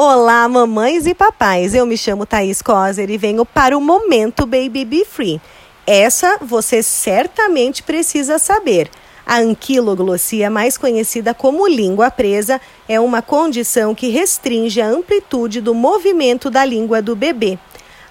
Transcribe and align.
Olá, 0.00 0.48
mamães 0.48 1.08
e 1.08 1.12
papais. 1.12 1.74
Eu 1.74 1.84
me 1.84 1.98
chamo 1.98 2.24
Thaís 2.24 2.62
Coser 2.62 3.10
e 3.10 3.18
venho 3.18 3.44
para 3.44 3.76
o 3.76 3.80
Momento 3.80 4.46
Baby 4.46 4.84
Be 4.84 5.04
Free. 5.04 5.40
Essa 5.84 6.38
você 6.40 6.84
certamente 6.84 7.82
precisa 7.82 8.38
saber. 8.38 8.88
A 9.26 9.38
anquiloglossia, 9.38 10.48
mais 10.48 10.78
conhecida 10.78 11.34
como 11.34 11.66
língua 11.66 12.12
presa, 12.12 12.60
é 12.88 13.00
uma 13.00 13.20
condição 13.20 13.92
que 13.92 14.08
restringe 14.08 14.80
a 14.80 14.86
amplitude 14.86 15.60
do 15.60 15.74
movimento 15.74 16.48
da 16.48 16.64
língua 16.64 17.02
do 17.02 17.16
bebê. 17.16 17.58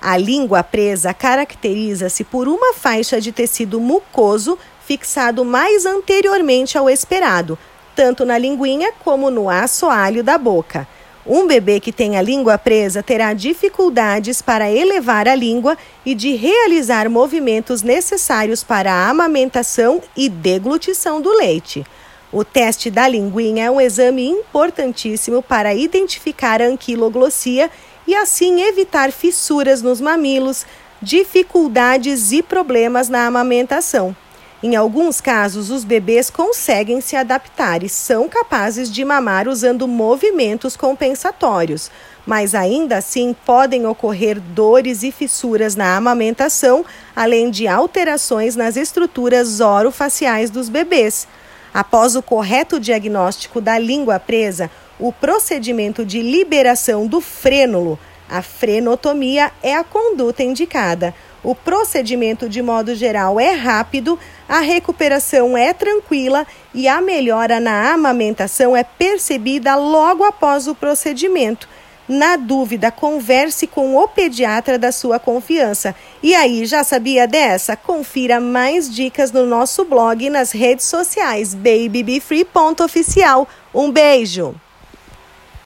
A 0.01 0.17
língua 0.17 0.63
presa 0.63 1.13
caracteriza-se 1.13 2.25
por 2.25 2.49
uma 2.49 2.73
faixa 2.73 3.21
de 3.21 3.31
tecido 3.31 3.79
mucoso 3.79 4.59
fixado 4.85 5.45
mais 5.45 5.85
anteriormente 5.85 6.77
ao 6.77 6.89
esperado, 6.89 7.57
tanto 7.95 8.25
na 8.25 8.37
linguinha 8.37 8.91
como 9.05 9.31
no 9.31 9.49
assoalho 9.49 10.21
da 10.21 10.37
boca. 10.37 10.85
Um 11.29 11.45
bebê 11.45 11.81
que 11.81 11.91
tem 11.91 12.15
a 12.15 12.21
língua 12.21 12.57
presa 12.57 13.03
terá 13.03 13.33
dificuldades 13.33 14.41
para 14.41 14.71
elevar 14.71 15.27
a 15.27 15.35
língua 15.35 15.77
e 16.05 16.15
de 16.15 16.33
realizar 16.35 17.09
movimentos 17.09 17.81
necessários 17.81 18.63
para 18.63 18.93
a 18.93 19.09
amamentação 19.09 20.01
e 20.15 20.29
deglutição 20.29 21.19
do 21.19 21.29
leite. 21.35 21.85
O 22.31 22.45
teste 22.45 22.89
da 22.89 23.09
linguinha 23.09 23.65
é 23.65 23.71
um 23.71 23.81
exame 23.81 24.25
importantíssimo 24.25 25.43
para 25.43 25.75
identificar 25.75 26.61
a 26.61 26.65
anquiloglossia 26.65 27.69
e 28.07 28.15
assim 28.15 28.61
evitar 28.61 29.11
fissuras 29.11 29.81
nos 29.81 29.99
mamilos, 29.99 30.65
dificuldades 31.01 32.31
e 32.31 32.41
problemas 32.41 33.09
na 33.09 33.27
amamentação. 33.27 34.15
Em 34.63 34.75
alguns 34.75 35.21
casos, 35.21 35.69
os 35.69 35.83
bebês 35.83 36.31
conseguem 36.31 36.99
se 36.99 37.15
adaptar 37.15 37.83
e 37.83 37.89
são 37.89 38.27
capazes 38.27 38.91
de 38.91 39.05
mamar 39.05 39.47
usando 39.47 39.87
movimentos 39.87 40.75
compensatórios, 40.75 41.91
mas 42.25 42.55
ainda 42.55 42.97
assim 42.97 43.35
podem 43.45 43.85
ocorrer 43.85 44.39
dores 44.39 45.03
e 45.03 45.11
fissuras 45.11 45.75
na 45.75 45.95
amamentação, 45.95 46.83
além 47.15 47.51
de 47.51 47.67
alterações 47.67 48.55
nas 48.55 48.75
estruturas 48.75 49.59
orofaciais 49.59 50.49
dos 50.49 50.69
bebês. 50.69 51.27
Após 51.71 52.15
o 52.15 52.23
correto 52.23 52.79
diagnóstico 52.79 53.61
da 53.61 53.77
língua 53.77 54.19
presa, 54.19 54.71
o 54.99 55.13
procedimento 55.13 56.03
de 56.03 56.23
liberação 56.23 57.05
do 57.05 57.21
frênulo, 57.21 57.99
a 58.27 58.41
frenotomia, 58.41 59.51
é 59.61 59.75
a 59.75 59.83
conduta 59.83 60.41
indicada. 60.41 61.13
O 61.47 61.55
procedimento, 61.55 62.49
de 62.49 62.61
modo 62.61 62.93
geral, 62.93 63.39
é 63.39 63.51
rápido, 63.51 64.19
a 64.49 64.59
recuperação 64.59 65.57
é 65.57 65.71
tranquila 65.71 66.45
e 66.73 66.89
a 66.89 66.99
melhora 66.99 67.57
na 67.57 67.93
amamentação 67.93 68.75
é 68.75 68.83
percebida 68.83 69.73
logo 69.77 70.25
após 70.25 70.67
o 70.67 70.75
procedimento. 70.75 71.69
Na 72.05 72.35
dúvida, 72.35 72.91
converse 72.91 73.65
com 73.65 73.95
o 73.95 74.09
pediatra 74.09 74.77
da 74.77 74.91
sua 74.91 75.19
confiança. 75.19 75.95
E 76.21 76.35
aí, 76.35 76.65
já 76.65 76.83
sabia 76.83 77.25
dessa? 77.25 77.77
Confira 77.77 78.41
mais 78.41 78.93
dicas 78.93 79.31
no 79.31 79.45
nosso 79.45 79.85
blog 79.85 80.25
e 80.25 80.29
nas 80.29 80.51
redes 80.51 80.85
sociais 80.85 81.55
babybefree.oficial. 81.55 83.47
Um 83.73 83.89
beijo! 83.89 84.66